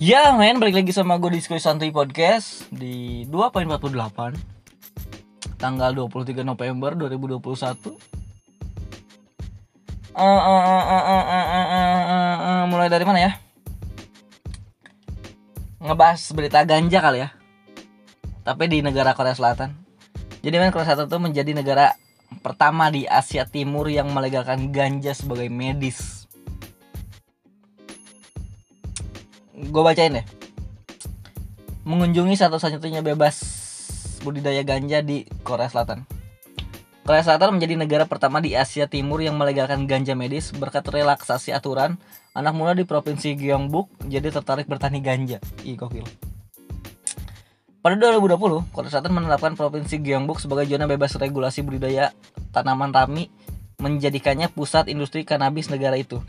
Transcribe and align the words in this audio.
Ya 0.00 0.32
men, 0.32 0.56
balik 0.56 0.80
lagi 0.80 0.96
sama 0.96 1.20
gue 1.20 1.28
di 1.28 1.44
Diskusi 1.44 1.60
Santuy 1.60 1.92
Podcast 1.92 2.64
Di 2.72 3.28
2.48 3.28 4.00
Tanggal 5.60 5.92
23 5.92 6.40
November 6.40 6.96
2021 6.96 7.36
uh, 7.36 7.36
uh, 7.36 7.84
uh, 10.16 10.84
uh, 10.88 11.04
uh, 11.04 11.24
uh, 11.28 11.68
uh, 11.68 12.32
uh, 12.40 12.62
Mulai 12.72 12.88
dari 12.88 13.04
mana 13.04 13.28
ya? 13.28 13.36
Ngebahas 15.84 16.32
berita 16.32 16.64
ganja 16.64 17.04
kali 17.04 17.20
ya 17.20 17.36
Tapi 18.40 18.72
di 18.72 18.80
negara 18.80 19.12
Korea 19.12 19.36
Selatan 19.36 19.76
Jadi 20.40 20.56
men 20.56 20.72
Korea 20.72 20.96
Selatan 20.96 21.12
itu 21.12 21.20
menjadi 21.20 21.52
negara 21.52 21.92
pertama 22.40 22.88
di 22.88 23.04
Asia 23.04 23.44
Timur 23.44 23.84
yang 23.92 24.08
melegalkan 24.16 24.72
ganja 24.72 25.12
sebagai 25.12 25.52
medis 25.52 26.19
gue 29.68 29.82
bacain 29.84 30.16
deh 30.16 30.26
mengunjungi 31.84 32.36
satu-satunya 32.36 33.00
bebas 33.00 33.40
budidaya 34.20 34.60
ganja 34.62 35.00
di 35.00 35.24
Korea 35.42 35.66
Selatan. 35.66 36.04
Korea 37.02 37.24
Selatan 37.24 37.56
menjadi 37.56 37.74
negara 37.74 38.04
pertama 38.04 38.38
di 38.38 38.52
Asia 38.54 38.86
Timur 38.86 39.18
yang 39.24 39.34
melegalkan 39.40 39.88
ganja 39.88 40.12
medis 40.12 40.52
berkat 40.52 40.84
relaksasi 40.86 41.50
aturan. 41.50 41.96
Anak 42.30 42.54
muda 42.54 42.78
di 42.78 42.86
provinsi 42.86 43.34
Gyeongbuk 43.34 44.06
jadi 44.06 44.30
tertarik 44.30 44.70
bertani 44.70 45.02
ganja. 45.02 45.42
Ih, 45.66 45.74
gokil. 45.74 46.06
Pada 47.80 47.96
2020, 47.96 48.70
Korea 48.70 48.90
Selatan 48.92 49.16
menetapkan 49.16 49.56
provinsi 49.56 49.98
Gyeongbuk 49.98 50.38
sebagai 50.38 50.68
zona 50.68 50.86
bebas 50.86 51.16
regulasi 51.16 51.64
budidaya 51.64 52.12
tanaman 52.52 52.92
rami 52.92 53.32
menjadikannya 53.80 54.52
pusat 54.52 54.92
industri 54.92 55.24
kanabis 55.24 55.72
negara 55.72 55.96
itu. 55.96 56.20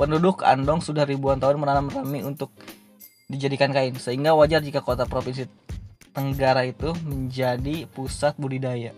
Penduduk 0.00 0.40
Andong 0.48 0.80
sudah 0.80 1.04
ribuan 1.04 1.36
tahun 1.36 1.60
menanam 1.60 1.92
rami 1.92 2.24
untuk 2.24 2.48
dijadikan 3.28 3.68
kain, 3.68 3.92
sehingga 4.00 4.32
wajar 4.32 4.64
jika 4.64 4.80
kota 4.80 5.04
provinsi 5.04 5.44
Tenggara 6.16 6.64
itu 6.64 6.96
menjadi 7.04 7.86
pusat 7.92 8.34
budidaya. 8.40 8.96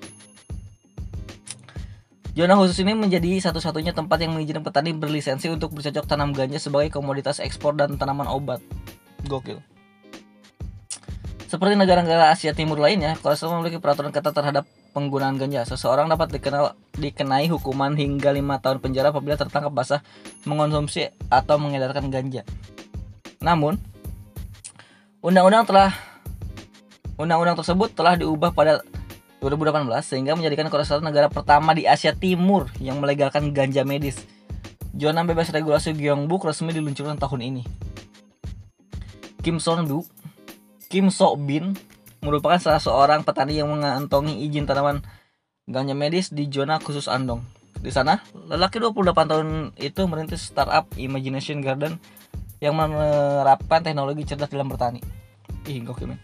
Zona 2.32 2.56
khusus 2.56 2.80
ini 2.80 2.96
menjadi 2.96 3.36
satu-satunya 3.42 3.92
tempat 3.92 4.24
yang 4.24 4.32
mengizinkan 4.32 4.64
petani 4.64 4.96
berlisensi 4.96 5.52
untuk 5.52 5.76
bercocok 5.76 6.08
tanam 6.08 6.32
ganja 6.32 6.56
sebagai 6.56 6.88
komoditas 6.88 7.42
ekspor 7.44 7.76
dan 7.76 8.00
tanaman 8.00 8.24
obat. 8.24 8.64
Gokil. 9.28 9.60
Seperti 11.52 11.76
negara-negara 11.76 12.32
Asia 12.32 12.56
Timur 12.56 12.80
lainnya, 12.80 13.12
Korea 13.20 13.36
Selatan 13.36 13.60
memiliki 13.60 13.76
peraturan 13.76 14.08
ketat 14.08 14.32
terhadap 14.32 14.64
penggunaan 14.92 15.40
ganja. 15.40 15.64
Seseorang 15.64 16.06
dapat 16.06 16.36
dikenal 16.36 16.76
dikenai 16.96 17.48
hukuman 17.48 17.96
hingga 17.96 18.30
lima 18.30 18.60
tahun 18.60 18.78
penjara 18.78 19.10
apabila 19.10 19.34
tertangkap 19.40 19.72
basah 19.72 20.00
mengonsumsi 20.44 21.10
atau 21.32 21.56
mengedarkan 21.56 22.12
ganja. 22.12 22.44
Namun, 23.40 23.80
undang-undang 25.24 25.66
telah 25.66 25.90
undang-undang 27.16 27.58
tersebut 27.58 27.96
telah 27.96 28.14
diubah 28.14 28.52
pada 28.54 28.84
2018 29.42 29.90
sehingga 30.06 30.38
menjadikan 30.38 30.70
Korea 30.70 30.86
Selatan 30.86 31.10
negara 31.10 31.26
pertama 31.26 31.74
di 31.74 31.82
Asia 31.82 32.14
Timur 32.14 32.70
yang 32.78 33.02
melegalkan 33.02 33.50
ganja 33.50 33.82
medis. 33.82 34.22
Zona 34.92 35.24
bebas 35.26 35.50
regulasi 35.50 35.96
Gyeongbuk 35.96 36.46
resmi 36.46 36.70
diluncurkan 36.70 37.18
tahun 37.18 37.40
ini. 37.42 37.62
Kim 39.42 39.58
Song-du 39.58 40.06
Kim 40.86 41.10
Sok 41.10 41.40
Bin 41.42 41.74
merupakan 42.22 42.56
salah 42.62 42.78
seorang 42.78 43.26
petani 43.26 43.58
yang 43.58 43.68
mengantongi 43.68 44.46
izin 44.46 44.64
tanaman 44.64 45.02
ganja 45.66 45.94
medis 45.94 46.30
di 46.30 46.46
zona 46.46 46.78
khusus 46.78 47.10
Andong. 47.10 47.42
Di 47.82 47.90
sana, 47.90 48.22
lelaki 48.46 48.78
28 48.78 49.26
tahun 49.26 49.48
itu 49.74 50.06
merintis 50.06 50.46
startup 50.46 50.86
Imagination 50.94 51.58
Garden 51.58 51.98
yang 52.62 52.78
menerapkan 52.78 53.82
teknologi 53.82 54.22
cerdas 54.22 54.46
dalam 54.54 54.70
bertani. 54.70 55.02
Ih, 55.66 55.82
gokil 55.82 56.14
men. 56.14 56.18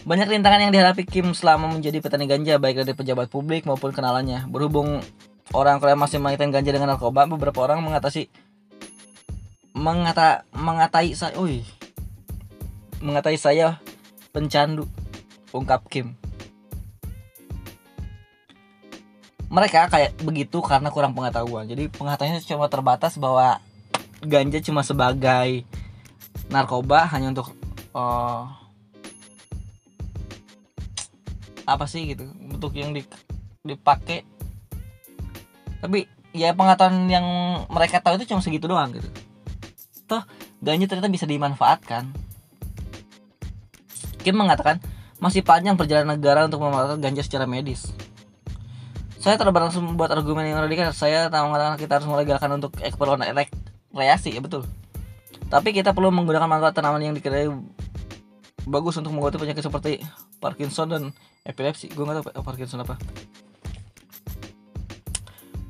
Banyak 0.00 0.32
rintangan 0.32 0.64
yang 0.64 0.72
dihadapi 0.72 1.04
Kim 1.04 1.36
selama 1.36 1.68
menjadi 1.68 2.00
petani 2.00 2.24
ganja 2.24 2.56
baik 2.56 2.80
dari 2.80 2.96
pejabat 2.96 3.28
publik 3.28 3.68
maupun 3.68 3.92
kenalannya. 3.92 4.48
Berhubung 4.48 5.04
orang 5.52 5.76
Korea 5.76 5.92
masih 5.92 6.24
mengaitkan 6.24 6.48
ganja 6.48 6.72
dengan 6.72 6.96
narkoba, 6.96 7.28
beberapa 7.28 7.60
orang 7.60 7.84
mengatasi 7.84 8.32
mengata 9.76 10.48
mengatai 10.56 11.12
saya, 11.12 11.36
mengatai 13.04 13.36
saya 13.36 13.76
pencandu, 14.30 14.86
ungkap 15.50 15.86
Kim. 15.90 16.14
Mereka 19.50 19.90
kayak 19.90 20.14
begitu 20.22 20.62
karena 20.62 20.94
kurang 20.94 21.12
pengetahuan. 21.12 21.66
Jadi 21.66 21.90
pengetahuannya 21.90 22.42
cuma 22.46 22.70
terbatas 22.70 23.18
bahwa 23.18 23.58
ganja 24.22 24.62
cuma 24.62 24.86
sebagai 24.86 25.66
narkoba 26.52 27.08
hanya 27.10 27.32
untuk 27.32 27.56
uh, 27.96 28.46
apa 31.64 31.86
sih 31.86 32.12
gitu 32.12 32.26
untuk 32.50 32.74
yang 32.74 32.90
di, 32.90 33.06
dipakai 33.62 34.26
tapi 35.80 36.10
ya 36.34 36.52
pengetahuan 36.52 37.06
yang 37.08 37.26
mereka 37.70 38.02
tahu 38.02 38.18
itu 38.20 38.34
cuma 38.34 38.42
segitu 38.42 38.66
doang 38.66 38.90
gitu 38.92 39.08
toh 40.10 40.26
ganja 40.58 40.90
ternyata 40.90 41.08
bisa 41.08 41.24
dimanfaatkan 41.24 42.10
Kim 44.20 44.36
mengatakan 44.36 44.80
masih 45.20 45.44
panjang 45.44 45.76
perjalanan 45.76 46.16
negara 46.16 46.48
untuk 46.48 46.64
memanfaatkan 46.64 47.00
ganja 47.00 47.22
secara 47.24 47.44
medis. 47.44 47.92
Saya 49.20 49.36
terbatas 49.36 49.76
membuat 49.76 50.16
argumen 50.16 50.48
yang 50.48 50.64
radikal. 50.64 50.96
Saya 50.96 51.28
tak 51.28 51.44
mengatakan 51.44 51.76
kita 51.76 52.00
harus 52.00 52.08
melegalkan 52.08 52.50
untuk 52.56 52.72
ekspor 52.80 53.20
rekreasi, 53.20 54.32
ya 54.32 54.40
betul. 54.40 54.64
Tapi 55.52 55.76
kita 55.76 55.92
perlu 55.92 56.08
menggunakan 56.08 56.48
manfaat 56.48 56.72
tanaman 56.72 57.04
yang 57.04 57.12
dikira 57.12 57.52
bagus 58.64 58.96
untuk 58.96 59.12
mengobati 59.12 59.36
penyakit 59.36 59.60
seperti 59.60 60.00
Parkinson 60.40 60.88
dan 60.88 61.02
epilepsi. 61.44 61.92
Gue 61.92 62.08
nggak 62.08 62.32
tahu 62.32 62.44
Parkinson 62.44 62.80
apa. 62.80 62.96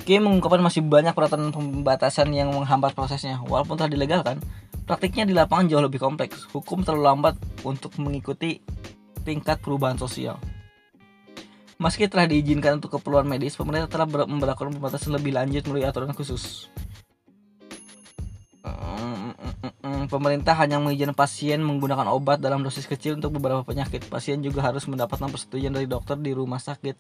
Kim 0.07 0.27
mengungkapkan 0.27 0.63
masih 0.63 0.83
banyak 0.87 1.15
peraturan 1.15 1.51
pembatasan 1.51 2.31
yang 2.31 2.55
menghambat 2.55 2.95
prosesnya. 2.95 3.39
Walaupun 3.47 3.79
telah 3.79 3.91
dilegalkan, 3.91 4.39
Praktiknya 4.91 5.23
di 5.23 5.39
lapangan 5.39 5.71
jauh 5.71 5.87
lebih 5.87 6.03
kompleks. 6.03 6.51
Hukum 6.51 6.83
terlalu 6.83 7.07
lambat 7.07 7.39
untuk 7.63 7.95
mengikuti 8.03 8.59
tingkat 9.23 9.63
perubahan 9.63 9.95
sosial. 9.95 10.35
Meski 11.79 12.11
telah 12.11 12.27
diizinkan 12.27 12.83
untuk 12.83 12.99
keperluan 12.99 13.23
medis, 13.23 13.55
pemerintah 13.55 13.87
telah 13.87 14.11
memperlakukan 14.27 14.75
pembatasan 14.75 15.15
lebih 15.15 15.39
lanjut 15.39 15.63
melalui 15.71 15.87
aturan 15.87 16.11
khusus. 16.11 16.67
Pemerintah 20.11 20.59
hanya 20.59 20.83
mengizinkan 20.83 21.15
pasien 21.15 21.63
menggunakan 21.63 22.11
obat 22.11 22.43
dalam 22.43 22.67
dosis 22.67 22.91
kecil 22.91 23.15
untuk 23.15 23.39
beberapa 23.39 23.63
penyakit. 23.63 24.11
Pasien 24.11 24.43
juga 24.43 24.67
harus 24.67 24.91
mendapatkan 24.91 25.31
persetujuan 25.31 25.71
dari 25.71 25.87
dokter 25.87 26.19
di 26.19 26.35
rumah 26.35 26.59
sakit 26.59 26.99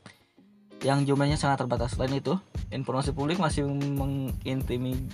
yang 0.86 1.02
jumlahnya 1.02 1.34
sangat 1.34 1.66
terbatas. 1.66 1.98
Selain 1.98 2.14
itu, 2.14 2.38
informasi 2.70 3.10
publik 3.10 3.42
masih 3.42 3.66
mengintimidasi 3.66 5.10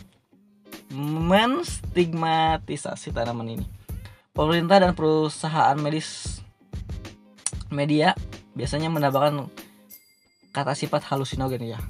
menstigmatisasi 0.93 3.11
tanaman 3.11 3.59
ini. 3.59 3.67
Pemerintah 4.37 4.77
dan 4.79 4.93
perusahaan 4.93 5.73
medis 5.81 6.45
media 7.73 8.13
biasanya 8.53 8.93
menambahkan 8.93 9.49
kata 10.53 10.77
sifat 10.77 11.09
halusinogen 11.09 11.65
ya. 11.67 11.81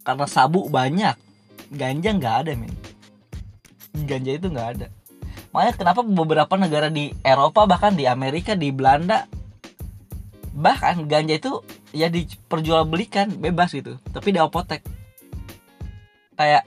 Karena 0.01 0.25
sabu 0.25 0.65
banyak. 0.71 1.13
Ganja 1.68 2.09
nggak 2.15 2.35
ada 2.47 2.51
men. 2.56 2.74
Ganja 4.07 4.31
itu 4.33 4.47
nggak 4.50 4.69
ada 4.77 4.88
makanya 5.52 5.74
kenapa 5.80 6.02
beberapa 6.04 6.54
negara 6.60 6.92
di 6.92 7.16
Eropa 7.24 7.66
bahkan 7.66 7.96
di 7.96 8.06
Amerika 8.06 8.54
di 8.54 8.70
Belanda 8.70 9.26
bahkan 10.58 11.06
ganja 11.06 11.38
itu 11.38 11.62
ya 11.94 12.10
diperjualbelikan 12.10 13.38
bebas 13.38 13.78
gitu. 13.78 14.02
Tapi 14.10 14.34
di 14.34 14.42
apotek. 14.42 14.82
Kayak 16.34 16.66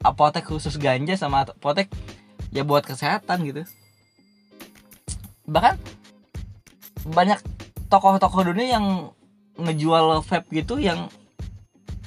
apotek 0.00 0.48
khusus 0.48 0.80
ganja 0.80 1.20
sama 1.20 1.44
apotek 1.44 1.92
ya 2.48 2.64
buat 2.64 2.88
kesehatan 2.88 3.44
gitu. 3.44 3.62
Bahkan 5.44 5.76
banyak 7.12 7.38
tokoh-tokoh 7.92 8.50
dunia 8.50 8.80
yang 8.80 8.86
ngejual 9.60 10.24
vape 10.24 10.48
gitu 10.56 10.80
yang 10.80 11.12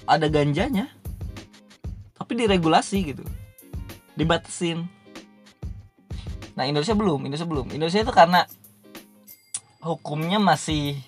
ada 0.10 0.26
ganjanya. 0.34 0.90
Tapi 2.18 2.34
diregulasi 2.42 2.98
gitu. 3.14 3.24
Dibatasin 4.18 4.90
nah 6.60 6.68
Indonesia 6.68 6.92
belum 6.92 7.24
Indonesia 7.24 7.48
belum. 7.48 7.72
Indonesia 7.72 8.04
itu 8.04 8.12
karena 8.12 8.44
hukumnya 9.80 10.44
masih 10.44 11.00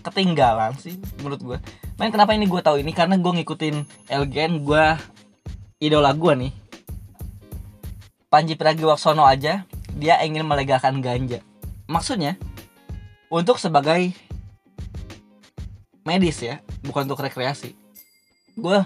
ketinggalan 0.00 0.72
sih 0.80 0.96
menurut 1.20 1.40
gue 1.44 1.58
main 2.00 2.08
kenapa 2.08 2.32
ini 2.32 2.48
gue 2.48 2.60
tahu 2.64 2.80
ini? 2.80 2.96
Karena 2.96 3.20
gue 3.20 3.32
ngikutin 3.40 4.08
LGN 4.08 4.64
gue 4.64 4.84
idola 5.84 6.10
gue 6.16 6.32
nih. 6.48 6.52
Panji 8.32 8.56
Pragiwaksono 8.58 9.22
aja 9.22 9.62
dia 9.94 10.14
ingin 10.26 10.42
melegalkan 10.42 10.98
ganja. 10.98 11.38
Maksudnya 11.86 12.34
untuk 13.30 13.62
sebagai 13.62 14.10
medis 16.02 16.42
ya 16.42 16.58
bukan 16.82 17.06
untuk 17.06 17.22
rekreasi. 17.22 17.78
Gue 18.58 18.82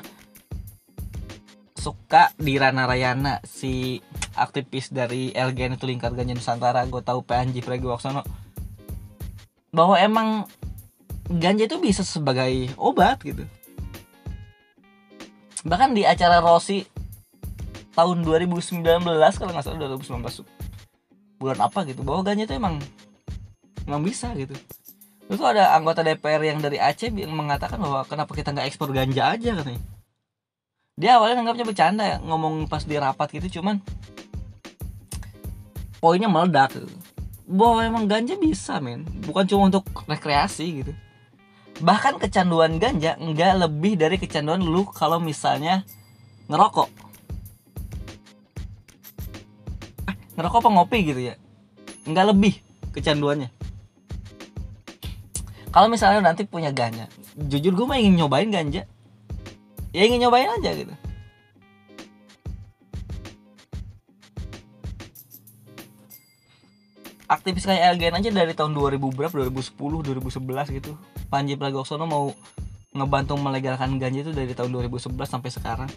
suka 1.79 2.35
di 2.35 2.59
Rana 2.59 2.91
Rayana 2.91 3.39
si 3.47 4.03
aktivis 4.35 4.91
dari 4.91 5.31
LGN 5.31 5.79
itu 5.79 5.87
Lingkar 5.87 6.13
Ganja 6.19 6.35
Nusantara. 6.35 6.83
Gue 6.91 7.01
tahu 7.01 7.23
Panji 7.23 7.63
Pragiwaksono. 7.63 8.27
Bahwa 9.71 9.95
emang 9.97 10.51
ganja 11.31 11.71
itu 11.71 11.79
bisa 11.79 12.03
sebagai 12.03 12.75
obat 12.75 13.23
gitu. 13.23 13.47
Bahkan 15.63 15.95
di 15.95 16.03
acara 16.03 16.43
Rossi 16.43 16.83
tahun 17.95 18.27
2019 18.27 18.83
kalau 19.39 19.51
nggak 19.55 19.65
salah 19.65 19.79
2019 19.95 20.47
bulan 21.39 21.59
apa 21.63 21.87
gitu 21.87 22.03
bahwa 22.03 22.27
ganja 22.27 22.47
itu 22.51 22.55
emang 22.59 22.83
emang 23.87 24.03
bisa 24.03 24.35
gitu. 24.35 24.55
Terus 25.29 25.45
ada 25.45 25.77
anggota 25.77 26.01
DPR 26.01 26.41
yang 26.41 26.59
dari 26.59 26.81
Aceh 26.81 27.13
yang 27.13 27.37
mengatakan 27.37 27.77
bahwa 27.79 28.03
kenapa 28.09 28.33
kita 28.33 28.51
nggak 28.57 28.67
ekspor 28.67 28.91
ganja 28.91 29.37
aja 29.37 29.53
katanya. 29.61 29.98
Dia 30.99 31.23
awalnya 31.23 31.41
nganggapnya 31.41 31.67
bercanda 31.67 32.03
ya, 32.03 32.19
ngomong 32.19 32.67
pas 32.67 32.83
di 32.83 32.99
rapat 32.99 33.31
gitu 33.39 33.63
cuman 33.63 33.79
poinnya 36.03 36.27
meledak 36.27 36.75
gitu. 36.75 36.91
Bahwa 37.47 37.81
emang 37.87 38.11
ganja 38.11 38.35
bisa 38.35 38.83
men, 38.83 39.07
bukan 39.25 39.47
cuma 39.47 39.71
untuk 39.71 39.87
rekreasi 40.11 40.83
gitu. 40.83 40.93
Bahkan 41.79 42.19
kecanduan 42.19 42.83
ganja 42.83 43.15
nggak 43.15 43.53
lebih 43.63 43.95
dari 43.95 44.19
kecanduan 44.19 44.59
lu 44.59 44.83
kalau 44.91 45.23
misalnya 45.23 45.87
ngerokok. 46.51 46.91
Eh, 50.11 50.17
ngerokok 50.35 50.59
apa 50.59 50.69
ngopi 50.75 50.99
gitu 51.07 51.21
ya? 51.31 51.39
Nggak 52.05 52.27
lebih 52.35 52.55
kecanduannya 52.99 53.55
kalau 55.71 55.87
misalnya 55.87 56.25
nanti 56.25 56.43
punya 56.43 56.73
ganja 56.73 57.07
jujur 57.39 57.71
gue 57.71 57.87
mah 57.87 58.01
ingin 58.01 58.25
nyobain 58.25 58.51
ganja 58.51 58.89
ya 59.99 60.07
ingin 60.07 60.23
nyobain 60.23 60.47
aja 60.47 60.71
gitu. 60.79 60.95
Aktivis 67.29 67.67
kayak 67.67 67.99
LGN 67.99 68.23
aja 68.23 68.31
dari 68.33 68.55
tahun 68.57 68.73
2000 68.73 68.97
berapa? 69.13 69.35
2010 69.35 69.75
2011 69.75 70.79
gitu. 70.81 70.97
Panji 71.29 71.59
Pragiwaksono 71.59 72.09
mau 72.09 72.33
ngebantu 72.97 73.37
melegalkan 73.37 74.01
ganja 74.01 74.25
itu 74.25 74.33
dari 74.33 74.55
tahun 74.57 74.73
2011 74.73 75.13
sampai 75.29 75.51
sekarang. 75.53 75.91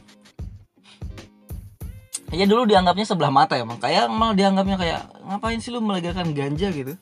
Ya 2.36 2.44
dulu 2.44 2.68
dianggapnya 2.68 3.07
sebelah 3.07 3.31
mata 3.31 3.56
ya 3.59 3.63
kayak 3.63 4.12
malah 4.12 4.36
dianggapnya 4.36 4.75
kayak 4.75 5.01
ngapain 5.24 5.59
sih 5.63 5.71
lu 5.71 5.80
melegalkan 5.80 6.36
ganja? 6.36 6.68
gitu. 6.74 7.00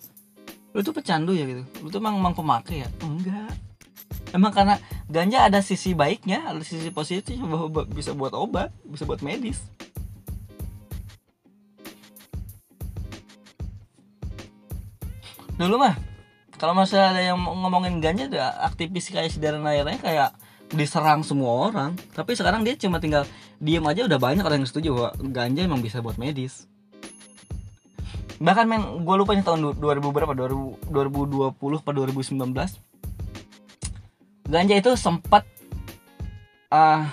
Lu 0.77 0.85
tuh 0.85 0.93
pecandu 0.93 1.33
ya 1.33 1.49
gitu. 1.49 1.65
Lu 1.81 1.87
tuh 1.89 1.97
emang, 1.97 2.21
emang 2.21 2.37
pemakai 2.37 2.85
ya? 2.85 2.89
Enggak. 3.01 3.53
Emang 4.29 4.53
karena 4.53 4.77
ganja 5.09 5.49
ada 5.49 5.59
sisi 5.65 5.97
baiknya 5.97 6.53
ada 6.53 6.61
sisi 6.61 6.93
positifnya 6.93 7.41
bahwa 7.49 7.81
bisa 7.89 8.13
buat 8.13 8.31
obat 8.37 8.69
bisa 8.85 9.09
buat 9.09 9.25
medis. 9.25 9.57
Dulu 15.57 15.75
mah 15.75 15.97
kalau 16.61 16.77
masalah 16.77 17.11
ada 17.11 17.25
yang 17.25 17.41
ngomongin 17.41 17.99
ganja 17.99 18.29
ada 18.29 18.63
aktivis 18.69 19.09
kayak 19.09 19.33
si 19.33 19.41
Darren 19.41 19.65
akhirnya 19.65 19.99
kayak 19.99 20.29
diserang 20.69 21.25
semua 21.25 21.73
orang. 21.73 21.97
Tapi 22.13 22.37
sekarang 22.37 22.61
dia 22.61 22.77
cuma 22.77 23.01
tinggal 23.01 23.25
diem 23.57 23.83
aja 23.83 24.05
udah 24.05 24.21
banyak 24.21 24.45
orang 24.45 24.61
yang 24.61 24.69
setuju 24.69 24.89
bahwa 24.93 25.11
ganja 25.33 25.65
emang 25.65 25.81
bisa 25.81 25.99
buat 26.05 26.21
medis. 26.21 26.69
Bahkan 28.39 28.65
men 28.71 29.03
gue 29.03 29.15
lupa 29.19 29.35
nih 29.35 29.43
tahun 29.43 29.75
2000 29.75 30.15
berapa 30.15 30.31
2000, 30.31 30.93
2020 30.95 31.81
atau 31.81 31.91
2019 31.91 32.88
ganja 34.49 34.75
itu 34.75 34.91
sempat 34.97 35.45
uh, 36.73 37.05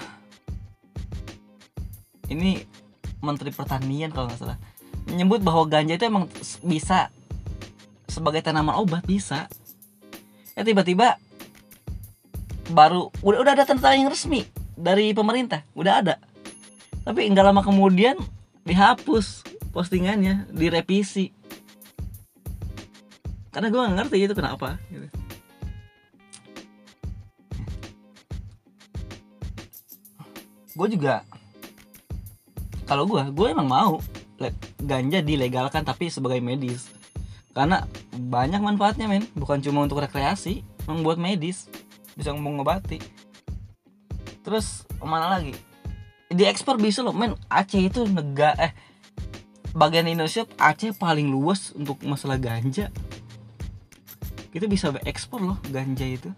ini 2.33 2.65
menteri 3.21 3.53
pertanian 3.53 4.09
kalau 4.11 4.33
nggak 4.33 4.41
salah 4.41 4.59
menyebut 5.07 5.45
bahwa 5.45 5.69
ganja 5.69 5.95
itu 5.95 6.09
emang 6.09 6.27
bisa 6.67 7.15
sebagai 8.11 8.43
tanaman 8.43 8.81
obat 8.81 9.05
bisa. 9.07 9.47
Ya 10.57 10.65
tiba-tiba 10.65 11.21
baru 12.73 13.13
udah 13.23 13.39
udah 13.45 13.53
ada 13.55 13.69
tanda 13.69 13.95
yang 13.95 14.11
resmi 14.11 14.49
dari 14.75 15.13
pemerintah 15.13 15.63
udah 15.77 16.03
ada. 16.03 16.15
Tapi 17.07 17.29
nggak 17.31 17.47
lama 17.53 17.63
kemudian 17.63 18.19
dihapus 18.67 19.47
postingannya 19.71 20.51
direvisi. 20.51 21.31
Karena 23.55 23.73
gue 23.73 23.81
gak 23.81 23.97
ngerti 23.97 24.17
itu 24.21 24.35
kenapa 24.37 24.77
gitu. 24.93 25.09
Gue 30.77 30.89
juga 30.93 31.25
kalau 32.87 33.09
gue 33.09 33.23
gue 33.35 33.47
emang 33.51 33.67
mau 33.67 33.99
ganja 34.79 35.25
dilegalkan 35.25 35.83
tapi 35.83 36.13
sebagai 36.13 36.39
medis. 36.39 36.93
Karena 37.57 37.89
banyak 38.15 38.61
manfaatnya 38.61 39.09
men. 39.09 39.25
Bukan 39.35 39.65
cuma 39.65 39.83
untuk 39.83 40.05
rekreasi 40.05 40.63
membuat 40.87 41.19
medis. 41.19 41.67
Bisa 42.15 42.31
mengobati. 42.37 43.01
Terus 44.45 44.87
mana 45.03 45.41
lagi? 45.41 45.57
Diekspor 46.31 46.79
bisa 46.79 47.03
loh 47.03 47.17
men. 47.17 47.35
Aceh 47.49 47.81
itu 47.81 48.05
negara 48.07 48.71
eh 48.71 48.73
bagian 49.75 50.09
Indonesia 50.09 50.47
Aceh 50.61 50.95
paling 50.95 51.27
luas 51.27 51.75
untuk 51.75 51.99
masalah 52.07 52.39
ganja. 52.39 52.93
Kita 54.55 54.71
bisa 54.71 54.95
ekspor 55.05 55.43
loh 55.43 55.59
ganja 55.69 56.07
itu 56.07 56.31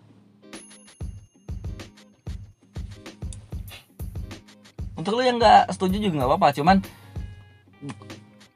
untuk 5.09 5.17
lo 5.17 5.25
yang 5.25 5.41
nggak 5.41 5.73
setuju 5.73 5.97
juga 6.05 6.15
nggak 6.21 6.29
apa-apa. 6.37 6.49
Cuman 6.53 6.77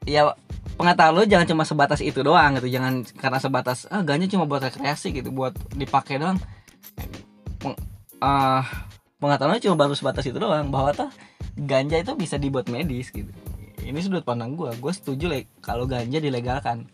ya 0.05 0.37
pengetahuan 0.77 1.17
lo 1.17 1.25
jangan 1.25 1.49
cuma 1.49 1.65
sebatas 1.65 1.97
itu 2.05 2.21
doang 2.21 2.61
gitu. 2.61 2.69
Jangan 2.69 3.01
karena 3.17 3.41
sebatas 3.41 3.89
ah 3.89 4.05
ganja 4.05 4.29
cuma 4.29 4.45
buat 4.45 4.61
rekreasi 4.61 5.17
gitu. 5.17 5.33
Buat 5.33 5.57
dipakai 5.73 6.21
doang. 6.21 6.37
Peng, 7.57 7.73
uh, 8.21 8.61
pengetahuan 9.17 9.57
lo 9.57 9.61
cuma 9.65 9.75
baru 9.81 9.97
sebatas 9.97 10.29
itu 10.29 10.37
doang. 10.37 10.69
Bahwa 10.69 10.93
tuh 10.93 11.09
ganja 11.57 11.97
itu 11.97 12.13
bisa 12.13 12.37
dibuat 12.37 12.69
medis 12.69 13.09
gitu. 13.09 13.33
Ini 13.81 13.97
sudut 13.97 14.21
pandang 14.21 14.53
gue 14.53 14.77
gue 14.77 14.93
setuju 14.93 15.25
like 15.25 15.49
kalau 15.57 15.89
ganja 15.89 16.21
dilegalkan 16.21 16.85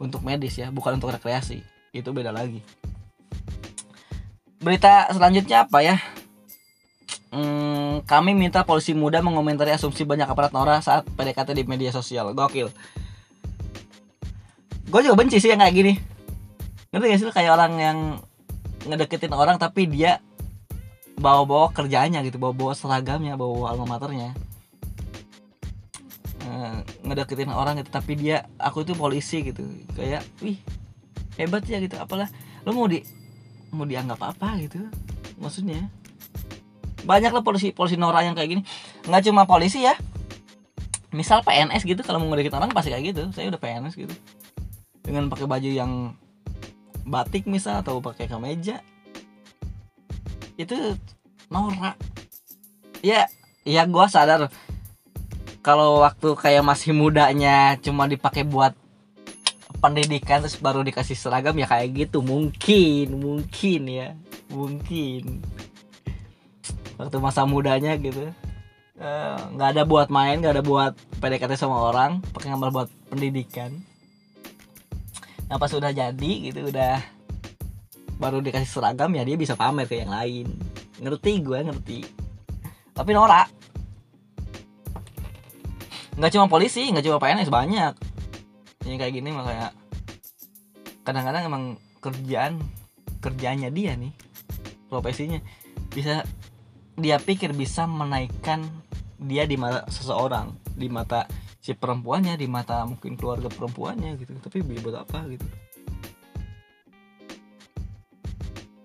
untuk 0.00 0.24
medis 0.24 0.56
ya 0.56 0.72
bukan 0.72 0.96
untuk 0.96 1.12
rekreasi. 1.12 1.60
Itu 1.92 2.16
beda 2.16 2.32
lagi. 2.32 2.64
Berita 4.64 5.12
selanjutnya 5.12 5.68
apa 5.68 5.84
ya 5.84 6.00
hmm, 7.32 8.04
kami 8.04 8.36
minta 8.36 8.62
polisi 8.62 8.92
muda 8.92 9.24
mengomentari 9.24 9.72
asumsi 9.72 10.04
banyak 10.04 10.28
aparat 10.28 10.52
Nora 10.52 10.78
saat 10.84 11.08
PDKT 11.16 11.56
di 11.56 11.64
media 11.64 11.90
sosial. 11.90 12.36
Gokil. 12.36 12.68
Gue 14.92 15.00
juga 15.00 15.16
benci 15.16 15.40
sih 15.40 15.48
yang 15.48 15.64
kayak 15.64 15.74
gini. 15.74 15.92
Ngerti 16.92 17.06
gak 17.08 17.18
sih 17.18 17.26
kayak 17.32 17.52
orang 17.56 17.72
yang 17.80 17.98
ngedeketin 18.84 19.32
orang 19.32 19.56
tapi 19.56 19.88
dia 19.88 20.20
bawa-bawa 21.16 21.72
kerjaannya 21.72 22.20
gitu 22.28 22.36
bawa-bawa 22.36 22.76
seragamnya 22.76 23.40
bawa-bawa 23.40 23.66
alma 23.72 23.86
maternya. 23.96 24.36
Eh, 26.44 26.78
ngedeketin 27.08 27.48
orang 27.48 27.80
gitu 27.80 27.88
tapi 27.88 28.20
dia 28.20 28.44
aku 28.60 28.84
itu 28.84 28.92
polisi 28.92 29.40
gitu. 29.40 29.64
Kayak 29.96 30.28
wih 30.44 30.60
hebat 31.40 31.64
ya 31.64 31.80
gitu. 31.80 31.96
Apalah. 31.96 32.28
Lu 32.68 32.76
mau 32.76 32.84
di 32.84 33.00
mau 33.72 33.88
dianggap 33.88 34.20
apa 34.20 34.60
gitu? 34.60 34.76
Maksudnya 35.40 35.88
banyak 37.02 37.30
lah 37.34 37.42
polisi 37.42 37.74
polisi 37.74 37.98
Nora 37.98 38.22
yang 38.22 38.34
kayak 38.34 38.50
gini. 38.58 38.62
Nggak 39.06 39.22
cuma 39.30 39.46
polisi 39.46 39.82
ya. 39.82 39.94
Misal 41.12 41.44
PNS 41.44 41.84
gitu 41.84 42.00
kalau 42.00 42.22
mau 42.22 42.32
ngedeketin 42.32 42.58
orang 42.58 42.72
pasti 42.72 42.90
kayak 42.94 43.04
gitu. 43.12 43.22
Saya 43.36 43.52
udah 43.52 43.60
PNS 43.60 43.94
gitu. 43.98 44.14
Dengan 45.02 45.28
pakai 45.28 45.46
baju 45.46 45.70
yang 45.70 46.16
batik 47.02 47.50
misal 47.50 47.82
atau 47.82 47.98
pakai 47.98 48.30
kemeja. 48.30 48.80
Itu 50.56 50.96
norak 51.52 51.98
ya 53.02 53.26
ya 53.66 53.82
gua 53.84 54.06
sadar. 54.08 54.48
Kalau 55.62 56.02
waktu 56.02 56.34
kayak 56.34 56.66
masih 56.66 56.90
mudanya 56.90 57.78
cuma 57.78 58.10
dipakai 58.10 58.42
buat 58.42 58.74
pendidikan 59.78 60.42
terus 60.42 60.58
baru 60.58 60.82
dikasih 60.86 61.18
seragam 61.18 61.58
ya 61.58 61.66
kayak 61.66 62.06
gitu. 62.06 62.22
Mungkin 62.22 63.18
mungkin 63.18 63.80
ya. 63.90 64.08
Mungkin 64.52 65.42
waktu 67.02 67.18
masa 67.18 67.42
mudanya 67.42 67.98
gitu. 67.98 68.30
Eh, 69.02 69.38
nggak 69.58 69.68
ada 69.74 69.82
buat 69.82 70.14
main 70.14 70.38
nggak 70.38 70.54
ada 70.60 70.64
buat 70.64 70.94
PDKT 71.18 71.58
sama 71.58 71.90
orang 71.90 72.22
pakai 72.30 72.54
ngambil 72.54 72.70
buat 72.70 72.88
pendidikan. 73.10 73.82
Nah 75.50 75.58
pas 75.58 75.72
udah 75.74 75.90
jadi 75.90 76.32
gitu 76.46 76.70
udah 76.70 77.02
baru 78.22 78.38
dikasih 78.38 78.70
seragam 78.70 79.10
ya 79.18 79.26
dia 79.26 79.34
bisa 79.34 79.58
pamer 79.58 79.90
ke 79.90 79.98
yang 79.98 80.14
lain. 80.14 80.46
Ngerti 81.02 81.42
gue 81.42 81.58
ngerti. 81.66 81.98
Tapi 82.94 83.10
norak. 83.10 83.50
Nggak 86.14 86.32
cuma 86.38 86.46
polisi 86.46 86.86
nggak 86.94 87.02
cuma 87.02 87.18
PNS 87.18 87.50
banyak. 87.50 87.94
Yang 88.86 88.98
kayak 89.02 89.12
gini 89.18 89.30
makanya 89.34 89.74
kadang-kadang 91.02 91.42
emang 91.50 91.64
kerjaan 91.98 92.62
kerjaannya 93.18 93.74
dia 93.74 93.98
nih 93.98 94.14
profesinya. 94.86 95.42
Bisa 95.90 96.22
dia 96.96 97.16
pikir 97.16 97.56
bisa 97.56 97.88
menaikkan 97.88 98.64
dia 99.22 99.46
di 99.46 99.56
mata 99.56 99.86
seseorang 99.88 100.52
di 100.74 100.88
mata 100.90 101.24
si 101.62 101.72
perempuannya 101.78 102.34
di 102.34 102.50
mata 102.50 102.82
mungkin 102.82 103.14
keluarga 103.14 103.46
perempuannya 103.46 104.18
gitu. 104.18 104.34
Tapi 104.42 104.60
buat 104.66 105.06
apa 105.06 105.24
gitu? 105.30 105.46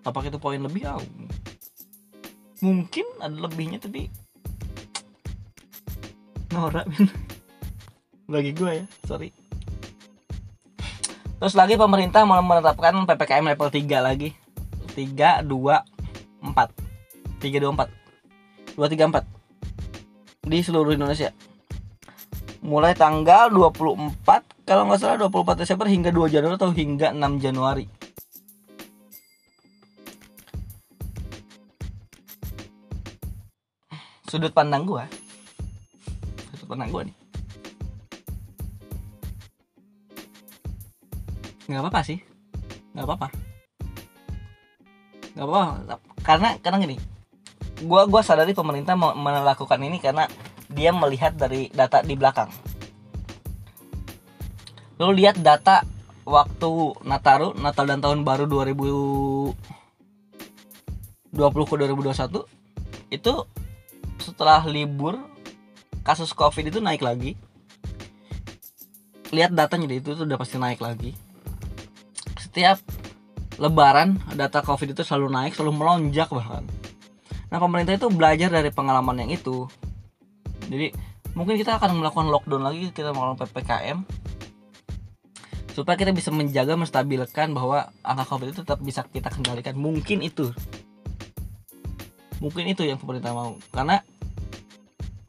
Apakah 0.05 0.29
itu 0.31 0.39
poin 0.39 0.61
lebih? 0.61 0.87
Ah, 0.87 1.01
mungkin 2.61 3.05
ada 3.21 3.37
lebihnya 3.37 3.77
tapi 3.77 4.09
norak 6.53 6.87
men 6.89 7.11
bagi 8.27 8.51
gue 8.55 8.83
ya 8.83 8.85
sorry. 9.05 9.29
Terus 11.37 11.53
lagi 11.53 11.77
pemerintah 11.77 12.25
mau 12.25 12.41
menetapkan 12.41 12.97
ppkm 13.05 13.45
level 13.53 13.69
3 13.69 14.01
lagi 14.01 14.33
3 14.97 15.45
2 15.45 15.45
4 15.45 15.45
3 15.45 15.45
2 15.45 15.93
4 15.93 15.96
2 17.37 18.85
3 18.85 19.09
4 19.09 19.37
di 20.47 20.59
seluruh 20.63 20.95
Indonesia. 20.95 21.29
Mulai 22.65 22.97
tanggal 22.97 23.53
24 23.53 24.65
kalau 24.65 24.89
nggak 24.89 24.99
salah 24.99 25.17
24 25.29 25.61
Desember 25.61 25.87
hingga 25.87 26.09
2 26.09 26.33
Januari 26.33 26.57
atau 26.57 26.71
hingga 26.73 27.13
6 27.13 27.43
Januari. 27.43 27.85
Sudut 34.27 34.51
pandang 34.51 34.83
gua. 34.83 35.07
Sudut 36.51 36.67
pandang 36.67 36.89
gua 36.91 37.07
nih. 37.07 37.15
Nggak 41.67 41.81
apa-apa 41.83 42.01
sih. 42.03 42.19
Nggak 42.91 43.05
apa-apa. 43.07 43.27
Nggak 45.37 45.45
apa-apa. 45.47 45.95
Karena 46.25 46.49
karena 46.59 46.77
gini 46.83 47.16
gua 47.85 48.09
gua 48.09 48.25
sadari 48.25 48.57
pemerintah 48.57 48.97
melakukan 48.97 49.77
ini 49.83 50.01
karena 50.01 50.25
dia 50.71 50.89
melihat 50.89 51.37
dari 51.37 51.69
data 51.69 52.01
di 52.01 52.17
belakang. 52.17 52.49
Lu 54.97 55.13
lihat 55.13 55.37
data 55.37 55.85
waktu 56.25 56.71
Nataru 57.05 57.53
Natal 57.61 57.85
dan 57.85 58.01
tahun 58.01 58.25
baru 58.25 58.49
2020 58.49 59.53
ke 61.37 61.73
2021 61.77 63.13
itu 63.13 63.33
setelah 64.17 64.65
libur 64.65 65.21
kasus 66.01 66.33
covid 66.33 66.67
itu 66.67 66.81
naik 66.81 67.05
lagi. 67.05 67.37
Lihat 69.29 69.53
datanya 69.53 69.91
itu 69.91 70.17
tuh 70.17 70.25
udah 70.25 70.39
pasti 70.39 70.57
naik 70.57 70.81
lagi. 70.81 71.13
Setiap 72.41 72.81
lebaran 73.61 74.17
data 74.33 74.65
covid 74.65 74.97
itu 74.97 75.05
selalu 75.05 75.29
naik 75.29 75.53
selalu 75.53 75.73
melonjak 75.77 76.29
bahkan 76.29 76.65
nah 77.47 77.57
pemerintah 77.63 77.95
itu 77.95 78.07
belajar 78.11 78.51
dari 78.51 78.69
pengalaman 78.71 79.23
yang 79.23 79.31
itu. 79.31 79.67
Jadi 80.67 80.91
mungkin 81.31 81.55
kita 81.55 81.79
akan 81.79 82.03
melakukan 82.03 82.27
lockdown 82.27 82.63
lagi 82.65 82.91
kita 82.91 83.15
melakukan 83.15 83.47
ppkm 83.47 84.03
supaya 85.71 85.93
kita 85.93 86.09
bisa 86.09 86.33
menjaga 86.33 86.73
menstabilkan 86.73 87.53
bahwa 87.53 87.93
angka 88.01 88.25
covid 88.25 88.51
itu 88.51 88.65
tetap 88.65 88.81
bisa 88.81 89.05
kita 89.07 89.29
kendalikan. 89.29 89.77
Mungkin 89.77 90.25
itu. 90.25 90.49
Mungkin 92.41 92.69
itu 92.69 92.83
yang 92.83 92.97
pemerintah 92.97 93.31
mau. 93.31 93.55
Karena 93.69 94.01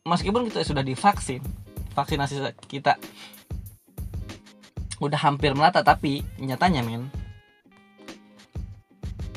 meskipun 0.09 0.49
kita 0.49 0.65
sudah 0.65 0.81
divaksin 0.81 1.45
vaksinasi 1.93 2.57
kita 2.71 2.97
udah 4.99 5.21
hampir 5.21 5.53
merata 5.55 5.85
tapi 5.85 6.25
nyatanya 6.41 6.83
men 6.83 7.07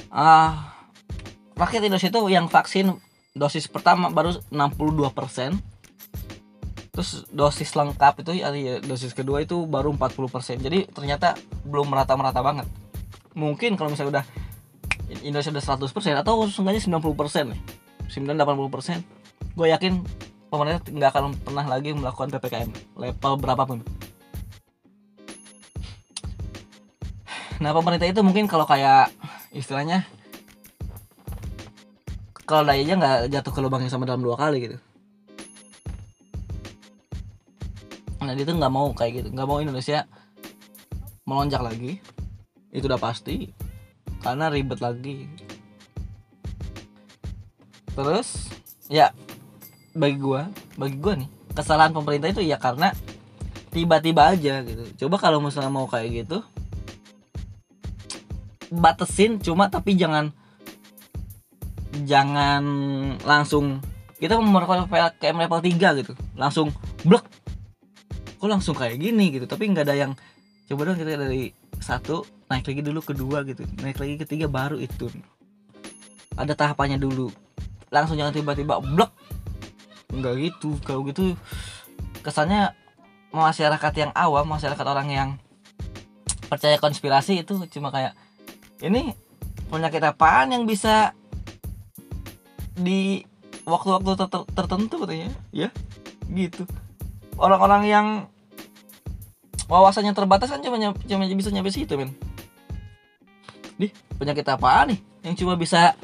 ah 0.09 0.70
rakyat 1.61 1.85
Indonesia 1.85 2.09
itu 2.09 2.21
yang 2.33 2.49
vaksin 2.49 2.97
dosis 3.37 3.69
pertama 3.69 4.09
baru 4.09 4.33
62% 4.49 5.61
terus 6.91 7.23
dosis 7.31 7.71
lengkap 7.71 8.25
itu 8.25 8.31
ya 8.43 8.51
dosis 8.83 9.15
kedua 9.15 9.45
itu 9.45 9.63
baru 9.63 9.95
40% 9.95 10.59
jadi 10.59 10.89
ternyata 10.91 11.37
belum 11.63 11.93
merata-merata 11.93 12.41
banget. 12.43 12.67
Mungkin 13.31 13.79
kalau 13.79 13.93
misalnya 13.93 14.19
udah 14.19 14.25
Indonesia 15.23 15.55
udah 15.55 15.63
100% 15.87 16.19
atau 16.19 16.43
seenggaknya 16.51 16.99
90% 16.99 17.55
nih. 17.55 17.61
9-80% 18.11 19.55
gue 19.55 19.67
yakin 19.71 19.93
pemerintah 20.51 20.83
nggak 20.91 21.09
akan 21.15 21.23
pernah 21.39 21.63
lagi 21.63 21.95
melakukan 21.95 22.27
ppkm 22.35 22.69
level 22.99 23.33
berapapun. 23.39 23.77
Nah 27.63 27.71
pemerintah 27.71 28.09
itu 28.09 28.19
mungkin 28.19 28.51
kalau 28.51 28.67
kayak 28.67 29.15
istilahnya 29.55 30.03
kalau 32.51 32.67
dayanya 32.67 32.95
nggak 32.99 33.17
jatuh 33.31 33.51
ke 33.55 33.59
lubang 33.63 33.79
yang 33.79 33.91
sama 33.91 34.03
dalam 34.03 34.19
dua 34.19 34.35
kali 34.35 34.67
gitu. 34.67 34.77
Nah 38.19 38.35
dia 38.35 38.43
tuh 38.43 38.59
nggak 38.59 38.73
mau 38.75 38.91
kayak 38.91 39.23
gitu. 39.23 39.27
Nggak 39.31 39.47
mau 39.47 39.63
Indonesia 39.63 40.03
melonjak 41.23 41.63
lagi. 41.63 42.03
Itu 42.75 42.91
udah 42.91 42.99
pasti. 42.99 43.55
Karena 44.19 44.51
ribet 44.51 44.83
lagi. 44.83 45.31
Terus 47.95 48.51
ya 48.91 49.15
bagi 49.95 50.19
gua 50.19 50.51
bagi 50.75 50.99
gua 50.99 51.15
nih 51.15 51.31
kesalahan 51.55 51.95
pemerintah 51.95 52.31
itu 52.31 52.43
ya 52.43 52.59
karena 52.59 52.91
tiba-tiba 53.71 54.35
aja 54.35 54.59
gitu. 54.67 55.07
Coba 55.07 55.15
kalau 55.23 55.39
misalnya 55.39 55.71
mau 55.71 55.87
kayak 55.87 56.27
gitu 56.27 56.43
batasin 58.71 59.35
cuma 59.43 59.67
tapi 59.67 59.99
jangan 59.99 60.31
jangan 62.05 62.63
langsung 63.23 63.79
kita 64.21 64.37
memperkuat 64.37 64.85
PKM 64.89 65.37
level 65.47 65.59
3 65.59 65.99
gitu. 66.03 66.13
Langsung 66.37 66.69
blok 67.01 67.25
kok 68.37 68.49
langsung 68.49 68.73
kayak 68.77 69.01
gini 69.01 69.33
gitu? 69.33 69.45
Tapi 69.49 69.69
nggak 69.69 69.85
ada 69.89 69.95
yang 69.97 70.11
coba 70.69 70.81
dong 70.87 70.97
kita 70.97 71.17
dari 71.17 71.53
satu 71.81 72.25
naik 72.49 72.65
lagi 72.69 72.81
dulu 72.85 72.99
kedua 73.01 73.41
gitu. 73.45 73.65
Naik 73.81 73.97
lagi 73.97 74.15
ketiga 74.21 74.45
baru 74.45 74.77
itu. 74.77 75.09
Ada 76.37 76.53
tahapannya 76.53 77.01
dulu. 77.01 77.33
Langsung 77.89 78.17
jangan 78.17 78.33
tiba-tiba 78.33 78.77
blok 78.81 79.11
nggak 80.13 80.33
gitu. 80.37 80.77
Kalau 80.85 81.01
gitu 81.05 81.33
kesannya 82.21 82.77
masyarakat 83.31 83.93
yang 83.95 84.11
awam 84.13 84.45
masyarakat 84.45 84.85
orang 84.85 85.07
yang 85.09 85.29
percaya 86.51 86.75
konspirasi 86.77 87.41
itu 87.41 87.55
cuma 87.71 87.89
kayak 87.95 88.11
ini 88.83 89.15
penyakit 89.71 90.03
apaan 90.03 90.51
yang 90.51 90.67
bisa 90.67 91.15
di 92.81 93.23
waktu-waktu 93.63 94.27
ter- 94.27 94.49
tertentu 94.51 94.95
katanya. 95.05 95.29
Ya 95.53 95.69
gitu. 96.31 96.65
Orang-orang 97.37 97.83
yang 97.87 98.07
wawasannya 99.71 100.11
terbatas 100.11 100.51
kan 100.51 100.59
cuma 100.59 100.77
cuma 100.93 101.23
bisa 101.31 101.49
nyampe 101.53 101.71
situ 101.71 101.95
men. 101.95 102.11
Di 103.79 103.89
penyakit 104.19 104.45
apaan 104.51 104.93
nih 104.93 104.99
yang 105.25 105.35
cuma 105.37 105.53
bisa 105.55 105.95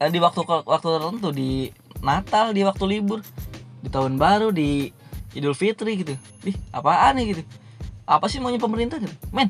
eh, 0.00 0.10
di 0.10 0.18
waktu 0.18 0.42
waktu 0.44 0.88
tertentu? 0.98 1.28
Di 1.30 1.70
Natal 2.02 2.50
di 2.50 2.66
waktu 2.66 2.84
libur 2.88 3.22
di 3.82 3.88
tahun 3.90 4.18
baru 4.18 4.50
di 4.50 4.90
Idul 5.32 5.54
Fitri 5.56 6.02
gitu. 6.02 6.14
Di 6.42 6.52
apaan 6.74 7.16
nih 7.20 7.36
gitu? 7.36 7.42
Apa 8.04 8.26
sih 8.26 8.42
maunya 8.42 8.58
pemerintah 8.58 8.98
gitu? 8.98 9.14
Men 9.30 9.48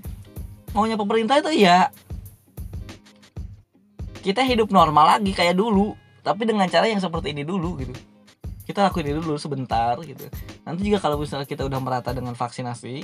maunya 0.73 0.97
pemerintah 0.97 1.41
itu 1.41 1.65
ya 1.65 1.93
kita 4.23 4.47
hidup 4.47 4.71
normal 4.71 5.19
lagi 5.19 5.35
kayak 5.35 5.59
dulu 5.59 5.99
tapi 6.23 6.47
dengan 6.47 6.71
cara 6.71 6.87
yang 6.87 7.03
seperti 7.03 7.35
ini 7.35 7.43
dulu 7.43 7.77
gitu. 7.83 7.93
Kita 8.63 8.87
lakuin 8.87 9.11
ini 9.11 9.19
dulu 9.19 9.35
sebentar 9.35 9.99
gitu. 10.07 10.31
Nanti 10.63 10.87
juga 10.87 11.03
kalau 11.03 11.19
misalnya 11.19 11.51
kita 11.51 11.67
udah 11.67 11.83
merata 11.83 12.15
dengan 12.15 12.39
vaksinasi 12.39 13.03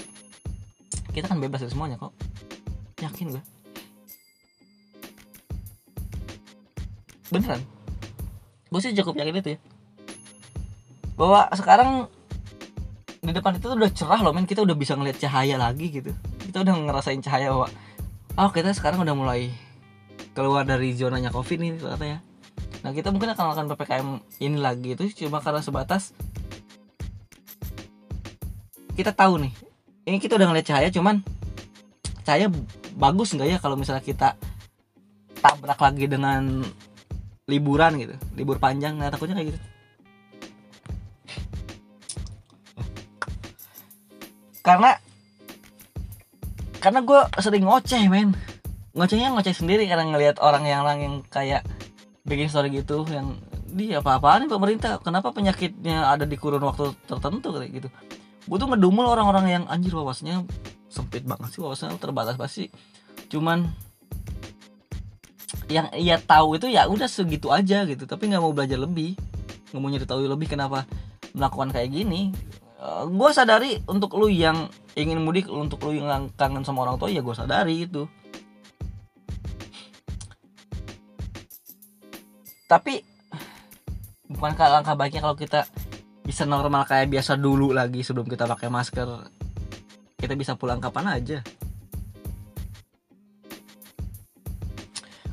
kita 1.11 1.27
kan 1.27 1.43
bebas 1.43 1.67
dari 1.67 1.75
semuanya 1.75 1.99
kok. 1.99 2.15
Yakin 3.03 3.35
gue 3.35 3.43
beneran. 7.29 7.61
Gue 8.71 8.81
sih 8.81 8.95
cukup 8.97 9.21
yakin 9.21 9.37
itu 9.43 9.51
ya. 9.57 9.59
Bahwa 11.19 11.51
sekarang 11.53 12.07
di 13.19 13.35
depan 13.35 13.59
itu 13.59 13.67
udah 13.69 13.91
cerah 13.93 14.21
loh 14.23 14.33
men. 14.33 14.47
Kita 14.47 14.63
udah 14.65 14.77
bisa 14.79 14.95
ngeliat 14.95 15.19
cahaya 15.19 15.59
lagi 15.59 15.91
gitu. 15.91 16.15
Kita 16.49 16.65
udah 16.65 16.75
ngerasain 16.89 17.21
cahaya 17.21 17.53
bahwa 17.53 17.69
oh 18.39 18.51
kita 18.55 18.73
sekarang 18.73 19.03
udah 19.03 19.13
mulai 19.19 19.51
keluar 20.39 20.63
dari 20.63 20.95
zonanya 20.95 21.35
covid 21.35 21.59
nih 21.59 21.83
katanya. 21.83 22.23
Nah 22.87 22.95
kita 22.95 23.11
mungkin 23.11 23.35
akan 23.35 23.43
melakukan 23.51 23.67
ppkm 23.75 24.09
ini 24.39 24.57
lagi 24.63 24.95
itu 24.95 25.27
cuma 25.27 25.43
karena 25.43 25.59
sebatas 25.59 26.15
kita 28.95 29.11
tahu 29.11 29.43
nih. 29.43 29.51
Ini 30.07 30.23
kita 30.23 30.39
udah 30.39 30.47
ngeliat 30.47 30.67
cahaya 30.71 30.89
cuman 30.95 31.27
cahaya 32.23 32.47
bagus 32.95 33.35
nggak 33.35 33.51
ya 33.51 33.59
kalau 33.59 33.75
misalnya 33.75 34.07
kita 34.07 34.39
tabrak 35.43 35.83
lagi 35.83 36.07
dengan 36.07 36.63
liburan 37.51 37.99
gitu 37.99 38.15
libur 38.39 38.63
panjang? 38.63 38.95
Nah 38.95 39.11
takutnya 39.11 39.35
kayak 39.35 39.59
gitu. 39.59 39.61
Karena 44.63 44.95
karena 46.79 47.03
gue 47.03 47.21
sering 47.43 47.67
ngoceh 47.67 48.07
men 48.07 48.39
ngocehnya 48.99 49.31
ngoceh 49.31 49.55
sendiri 49.55 49.87
karena 49.87 50.11
ngelihat 50.11 50.43
orang 50.43 50.67
yang 50.67 50.83
orang 50.83 50.99
yang 50.99 51.15
kayak 51.31 51.63
bikin 52.27 52.51
story 52.51 52.75
gitu 52.75 53.07
yang 53.07 53.39
dia 53.71 54.03
apa-apaan 54.03 54.51
pemerintah? 54.51 54.99
Kenapa 54.99 55.31
penyakitnya 55.31 56.11
ada 56.11 56.27
di 56.27 56.35
kurun 56.35 56.67
waktu 56.67 56.99
tertentu? 57.07 57.55
kayak 57.55 57.71
gitu. 57.71 57.89
Gue 58.51 58.57
tuh 58.59 58.67
ngedumel 58.67 59.07
orang-orang 59.07 59.47
yang 59.47 59.65
anjir 59.71 59.95
wawasannya 59.95 60.43
sempit 60.91 61.23
banget 61.23 61.55
sih 61.55 61.61
wawasannya 61.63 62.01
terbatas 62.01 62.35
pasti 62.41 62.73
cuman 63.29 63.69
yang 65.69 65.93
ia 65.93 66.17
tahu 66.17 66.57
itu 66.57 66.65
ya 66.73 66.89
udah 66.89 67.05
segitu 67.05 67.53
aja 67.53 67.85
gitu 67.85 68.09
tapi 68.09 68.27
nggak 68.27 68.43
mau 68.43 68.51
belajar 68.51 68.83
lebih. 68.83 69.15
Nggak 69.71 69.81
mau 69.81 69.89
nyari 69.93 70.07
tahu 70.09 70.27
lebih 70.27 70.49
kenapa 70.51 70.89
melakukan 71.39 71.71
kayak 71.71 71.95
gini. 71.95 72.35
Gue 73.15 73.31
sadari 73.31 73.79
untuk 73.87 74.17
lu 74.19 74.27
yang 74.27 74.67
ingin 74.99 75.23
mudik 75.23 75.47
untuk 75.47 75.87
lu 75.87 76.03
yang 76.03 76.33
kangen 76.35 76.67
sama 76.67 76.83
orang 76.83 76.99
tua 76.99 77.13
ya 77.13 77.23
gue 77.23 77.35
sadari 77.37 77.87
itu 77.87 78.11
tapi 82.69 83.01
bukankah 84.29 84.69
langkah 84.69 84.93
baiknya 84.93 85.25
kalau 85.25 85.35
kita 85.41 85.65
bisa 86.21 86.45
normal 86.45 86.85
kayak 86.85 87.09
biasa 87.09 87.41
dulu 87.41 87.73
lagi 87.73 88.05
sebelum 88.05 88.29
kita 88.29 88.45
pakai 88.45 88.69
masker? 88.69 89.09
Kita 90.21 90.37
bisa 90.37 90.53
pulang 90.61 90.77
kapan 90.77 91.17
aja? 91.17 91.41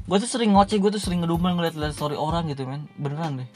Gue 0.05 0.17
tuh 0.21 0.29
sering 0.29 0.55
ngoceh 0.55 0.79
gue 0.79 0.87
tuh 0.95 1.01
sering 1.03 1.27
ngedumel 1.27 1.59
ngeliat-liat 1.59 1.91
story 1.91 2.15
orang 2.15 2.47
gitu 2.47 2.63
men. 2.63 2.87
Beneran 2.95 3.43
deh. 3.43 3.49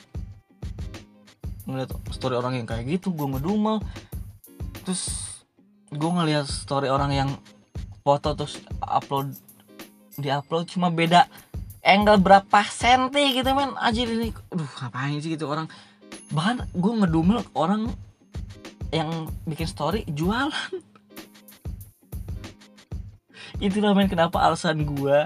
Ngeliat 1.63 1.89
story 2.11 2.35
orang 2.35 2.59
yang 2.59 2.67
kayak 2.67 2.83
gitu 2.83 3.15
gue 3.15 3.27
ngedumel. 3.31 3.79
Terus 4.83 5.31
gue 5.87 6.11
ngeliat 6.11 6.51
story 6.51 6.91
orang 6.91 7.15
yang 7.15 7.29
foto 8.03 8.35
terus 8.35 8.59
upload 8.83 9.31
di 10.19 10.27
upload 10.27 10.67
cuma 10.67 10.91
beda 10.91 11.29
angle 11.83 12.19
berapa 12.19 12.59
senti 12.67 13.35
gitu 13.35 13.51
men. 13.55 13.75
Aja 13.79 14.03
ini 14.03 14.31
aduh 14.51 14.67
ngapain 14.67 15.19
sih 15.23 15.35
gitu 15.35 15.47
orang? 15.47 15.71
Bahkan 16.33 16.75
gue 16.75 16.93
ngedumel 17.03 17.39
orang 17.55 17.91
yang 18.91 19.29
bikin 19.45 19.69
story 19.69 20.03
jualan. 20.09 20.51
Itulah 23.63 23.95
men 23.95 24.07
kenapa 24.07 24.39
alasan 24.39 24.87
gue 24.87 25.19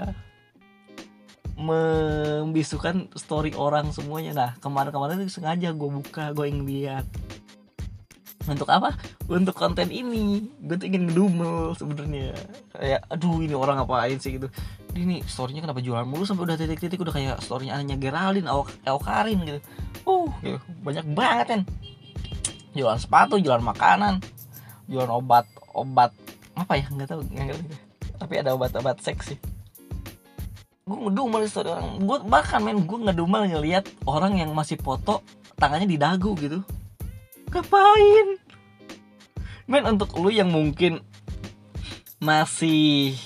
membisukan 1.54 3.06
story 3.14 3.54
orang 3.54 3.94
semuanya. 3.94 4.34
Nah 4.34 4.50
kemarin-kemarin 4.58 5.22
itu 5.22 5.38
sengaja 5.38 5.70
gue 5.70 5.90
buka 5.90 6.34
gue 6.34 6.46
ingin 6.50 6.66
lihat. 6.66 7.06
Untuk 8.44 8.68
apa? 8.68 8.92
Untuk 9.24 9.56
konten 9.56 9.88
ini. 9.88 10.52
Gue 10.60 10.76
tuh 10.76 10.86
ingin 10.90 11.08
ngedumel 11.08 11.72
sebenarnya. 11.78 12.36
Kayak 12.76 13.00
aduh 13.08 13.40
ini 13.40 13.56
orang 13.56 13.80
ngapain 13.80 14.20
sih? 14.20 14.36
gitu 14.36 14.52
ini 14.94 15.20
storynya 15.26 15.62
kenapa 15.66 15.82
jualan 15.82 16.06
mulu? 16.06 16.24
Sampai 16.24 16.46
udah 16.46 16.56
titik-titik 16.58 17.02
udah 17.02 17.14
kayak 17.14 17.36
storynya 17.42 17.78
anaknya 17.78 17.96
Geraldine 17.98 18.48
El 18.86 18.98
Karin 19.02 19.38
gitu. 19.42 19.60
Uh 20.04 20.28
gitu. 20.44 20.60
banyak 20.84 21.06
banget 21.16 21.46
kan 21.48 21.60
jualan 22.74 23.00
sepatu 23.00 23.38
jualan 23.38 23.62
makanan 23.62 24.20
jualan 24.90 25.10
obat 25.10 25.46
obat 25.74 26.10
apa 26.54 26.78
ya? 26.78 26.86
Nggak 26.90 27.08
tahu 27.10 27.20
nggak 27.28 27.46
ngerti 27.50 27.94
tapi 28.14 28.40
ada 28.40 28.54
obat-obat 28.54 29.02
seks 29.02 29.34
sih. 29.34 29.38
Gue 30.84 30.98
ngedumel 31.08 31.48
story 31.48 31.72
orang. 31.72 32.00
Gue 32.04 32.18
bahkan 32.28 32.60
men 32.60 32.84
gue 32.84 32.98
ngedumel 33.08 33.48
ngeliat 33.48 33.84
orang 34.04 34.38
yang 34.38 34.52
masih 34.52 34.76
foto 34.80 35.24
tangannya 35.56 35.88
di 35.88 35.98
dagu 35.98 36.36
gitu. 36.36 36.60
Ngapain? 37.50 38.40
Men 39.64 39.84
untuk 39.88 40.12
lu 40.20 40.28
yang 40.28 40.52
mungkin 40.52 41.00
masih 42.20 43.16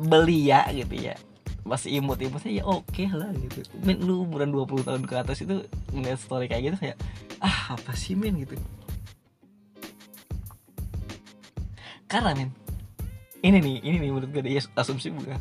belia 0.00 0.64
gitu 0.72 0.96
ya. 0.96 1.14
Masih 1.60 2.00
imut-imutnya 2.00 2.50
ya. 2.50 2.64
Oke 2.64 3.04
okay 3.04 3.08
lah 3.12 3.28
gitu. 3.36 3.60
Men 3.84 4.00
lu 4.00 4.24
umuran 4.24 4.48
20 4.48 4.88
tahun 4.88 5.02
ke 5.04 5.14
atas 5.20 5.44
itu 5.44 5.60
ngeliat 5.92 6.16
story 6.16 6.48
kayak 6.48 6.72
gitu 6.72 6.76
kayak 6.80 6.96
ah 7.44 7.76
apa 7.76 7.92
sih 7.92 8.16
men 8.16 8.40
gitu. 8.40 8.56
Karena 12.08 12.32
men 12.32 12.50
ini 13.44 13.60
nih 13.60 13.76
ini 13.84 13.96
nih 14.00 14.10
menurut 14.10 14.32
gue 14.32 14.40
ada 14.40 14.80
asumsi 14.80 15.12
bukan 15.12 15.40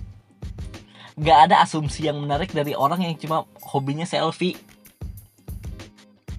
gak 1.19 1.51
ada 1.51 1.55
asumsi 1.67 2.07
yang 2.07 2.23
menarik 2.23 2.55
dari 2.55 2.71
orang 2.71 3.03
yang 3.03 3.13
cuma 3.19 3.43
hobinya 3.59 4.07
selfie. 4.07 4.55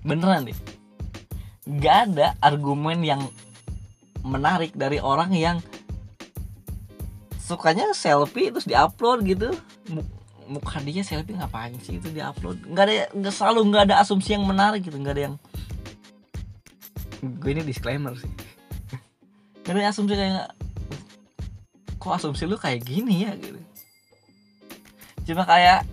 Beneran 0.01 0.49
deh. 0.49 0.57
Gak 1.69 2.11
ada 2.11 2.33
argumen 2.41 3.05
yang 3.05 3.21
menarik 4.25 4.73
dari 4.73 4.97
orang 4.97 5.37
yang 5.37 5.61
sukanya 7.51 7.91
selfie 7.91 8.55
terus 8.55 8.67
diupload 8.71 9.27
gitu. 9.27 9.51
Muka 10.47 10.79
dia 10.83 11.03
selfie 11.03 11.35
ngapain 11.35 11.75
sih 11.83 11.99
itu 11.99 12.15
diupload? 12.15 12.63
Nggak 12.71 12.85
ada 12.87 12.95
nggak 13.11 13.35
selalu 13.35 13.61
nggak 13.75 13.83
ada 13.91 13.97
asumsi 14.03 14.39
yang 14.39 14.47
menarik 14.47 14.87
gitu 14.87 14.95
nggak 14.95 15.15
ada 15.19 15.23
yang 15.31 15.37
gue 17.21 17.51
ini 17.51 17.67
disclaimer 17.67 18.17
sih. 18.17 18.33
Nggak 19.69 19.77
ada 19.77 19.93
asumsi 19.93 20.15
kayak 20.17 20.57
kok 22.01 22.17
asumsi 22.17 22.49
lu 22.49 22.57
kayak 22.57 22.81
gini 22.81 23.29
ya? 23.29 23.37
gitu. 23.37 23.61
Cuma 25.29 25.45
kayak 25.45 25.85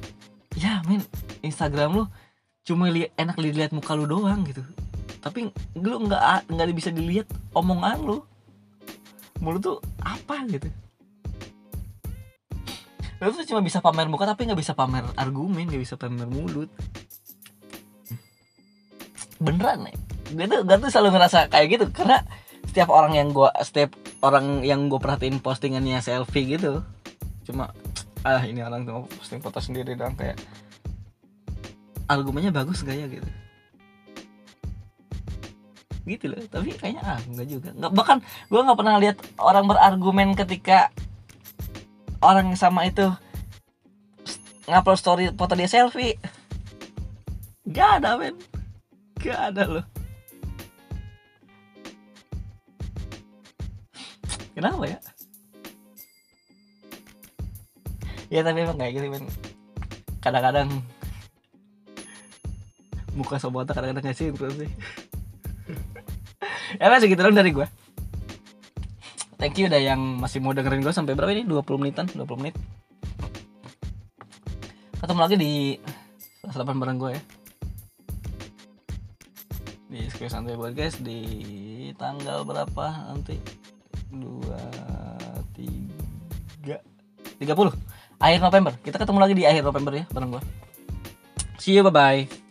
ya 0.55 0.79
men 0.87 1.03
Instagram 1.43 1.99
lu 1.99 2.03
cuma 2.63 2.87
li 2.87 3.11
enak 3.19 3.35
dilihat 3.35 3.75
muka 3.75 3.91
lu 3.91 4.07
doang 4.07 4.47
gitu. 4.47 4.63
Tapi 5.19 5.51
lu 5.75 6.07
nggak 6.07 6.47
nggak 6.47 6.71
bisa 6.71 6.95
dilihat 6.95 7.27
omongan 7.51 7.99
lu. 8.07 8.17
Mulut 9.43 9.59
tuh 9.59 9.77
apa 9.99 10.47
gitu 10.47 10.71
lu 13.17 13.33
tuh 13.33 13.45
cuma 13.49 13.65
bisa 13.65 13.81
pamer 13.81 14.05
muka 14.05 14.29
tapi 14.29 14.45
nggak 14.45 14.59
bisa 14.61 14.77
pamer 14.77 15.05
argumen 15.17 15.65
nggak 15.65 15.81
bisa 15.81 15.95
pamer 15.97 16.29
mulut. 16.29 16.69
Beneran 19.37 19.85
nih 19.89 19.97
gue 20.33 20.45
tuh 20.47 20.61
gue 20.67 20.75
tuh 20.75 20.89
selalu 20.91 21.15
ngerasa 21.15 21.47
kayak 21.47 21.67
gitu 21.71 21.85
karena 21.95 22.19
setiap 22.67 22.89
orang 22.91 23.15
yang 23.15 23.31
gue 23.31 23.47
setiap 23.63 23.95
orang 24.19 24.65
yang 24.67 24.91
gue 24.91 24.99
perhatiin 24.99 25.39
postingannya 25.39 26.03
selfie 26.03 26.57
gitu 26.57 26.83
cuma 27.47 27.71
ah 28.27 28.43
ini 28.43 28.59
orang 28.59 28.83
tuh 28.83 29.07
posting 29.15 29.39
foto 29.39 29.63
sendiri 29.63 29.95
dong 29.95 30.19
kayak 30.19 30.35
argumennya 32.07 32.51
bagus 32.55 32.83
gak 32.83 32.95
ya? 32.95 33.07
gitu. 33.07 33.27
Gitu 36.07 36.25
loh 36.31 36.39
tapi 36.51 36.75
kayaknya 36.75 37.03
ah 37.03 37.19
enggak 37.23 37.47
juga. 37.47 37.69
Nggak 37.75 37.91
bahkan 37.95 38.17
gue 38.51 38.61
nggak 38.63 38.79
pernah 38.79 38.95
lihat 38.99 39.17
orang 39.39 39.65
berargumen 39.67 40.29
ketika 40.35 40.91
orang 42.21 42.53
yang 42.53 42.59
sama 42.59 42.89
itu 42.89 43.05
ngupload 44.67 44.99
story 44.99 45.25
foto 45.33 45.53
dia 45.55 45.69
selfie. 45.69 46.17
Gak 47.67 48.01
ada 48.01 48.17
men. 48.19 48.35
Gak 49.19 49.53
ada 49.53 49.63
loh. 49.67 49.85
Kenapa 54.57 54.83
ya? 54.89 54.99
Ya 58.27 58.41
tapi 58.43 58.65
emang 58.65 58.79
kayak 58.79 58.93
gitu 58.97 59.07
men. 59.13 59.25
Kadang-kadang 60.19 60.69
muka 63.15 63.39
sobat 63.39 63.69
kadang-kadang 63.71 64.05
ngasih 64.11 64.33
sih. 64.33 64.71
Ya 66.83 66.91
masih 66.91 67.07
gitu 67.07 67.23
dong 67.23 67.31
dari 67.31 67.55
gue 67.55 67.63
thank 69.47 69.63
you 69.63 69.71
udah 69.71 69.79
yang 69.79 70.19
masih 70.19 70.43
mau 70.43 70.51
dengerin 70.51 70.83
gue 70.83 70.91
sampai 70.91 71.15
berapa 71.15 71.31
ini? 71.31 71.47
20 71.47 71.63
menitan 71.79 72.03
20 72.11 72.27
menit. 72.35 72.59
Ketemu 74.99 75.19
lagi 75.23 75.35
di 75.39 75.79
kelas 76.43 76.59
8 76.59 76.75
bareng 76.75 76.99
gue 76.99 77.15
ya. 77.15 77.21
Di 79.87 80.03
Square 80.11 80.35
Santai 80.35 80.59
buat 80.59 80.75
guys 80.75 80.99
di 80.99 81.23
tanggal 81.95 82.43
berapa 82.43 83.15
nanti? 83.15 83.39
2 84.11 84.19
3 85.55 86.75
30 87.39 87.47
akhir 88.19 88.39
November. 88.43 88.75
Kita 88.83 88.99
ketemu 88.99 89.19
lagi 89.23 89.31
di 89.31 89.47
akhir 89.47 89.63
November 89.63 89.95
ya 89.95 90.03
bareng 90.11 90.35
gue 90.35 90.43
see 91.67 91.75
you 91.75 91.83
bye 91.83 91.91
bye 91.91 92.46